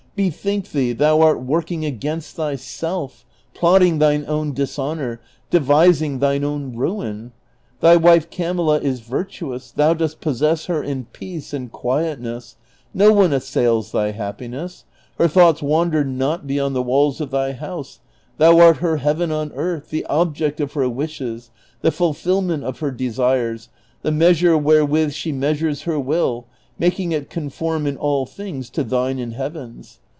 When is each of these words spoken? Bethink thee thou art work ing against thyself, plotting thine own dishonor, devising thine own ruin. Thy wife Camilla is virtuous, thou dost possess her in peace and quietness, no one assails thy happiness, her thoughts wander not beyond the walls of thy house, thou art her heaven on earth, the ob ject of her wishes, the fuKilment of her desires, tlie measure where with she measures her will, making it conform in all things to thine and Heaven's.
Bethink 0.13 0.71
thee 0.71 0.91
thou 0.91 1.21
art 1.21 1.41
work 1.41 1.71
ing 1.71 1.85
against 1.85 2.35
thyself, 2.35 3.25
plotting 3.53 3.97
thine 3.99 4.25
own 4.27 4.53
dishonor, 4.53 5.21
devising 5.49 6.19
thine 6.19 6.43
own 6.43 6.75
ruin. 6.75 7.31
Thy 7.79 7.95
wife 7.95 8.29
Camilla 8.29 8.77
is 8.79 8.99
virtuous, 8.99 9.71
thou 9.71 9.93
dost 9.93 10.19
possess 10.19 10.65
her 10.65 10.83
in 10.83 11.05
peace 11.05 11.53
and 11.53 11.71
quietness, 11.71 12.57
no 12.93 13.13
one 13.13 13.31
assails 13.31 13.93
thy 13.93 14.11
happiness, 14.11 14.83
her 15.17 15.29
thoughts 15.29 15.63
wander 15.63 16.03
not 16.03 16.45
beyond 16.45 16.75
the 16.75 16.83
walls 16.83 17.21
of 17.21 17.31
thy 17.31 17.53
house, 17.53 17.99
thou 18.37 18.59
art 18.59 18.77
her 18.77 18.97
heaven 18.97 19.31
on 19.31 19.51
earth, 19.53 19.89
the 19.91 20.05
ob 20.07 20.35
ject 20.35 20.59
of 20.59 20.73
her 20.73 20.89
wishes, 20.89 21.51
the 21.79 21.89
fuKilment 21.89 22.63
of 22.63 22.79
her 22.79 22.91
desires, 22.91 23.69
tlie 24.03 24.13
measure 24.13 24.57
where 24.57 24.85
with 24.85 25.13
she 25.13 25.31
measures 25.31 25.83
her 25.83 25.97
will, 25.99 26.45
making 26.77 27.11
it 27.11 27.29
conform 27.29 27.85
in 27.87 27.95
all 27.95 28.25
things 28.25 28.69
to 28.69 28.83
thine 28.83 29.19
and 29.19 29.33
Heaven's. 29.33 29.99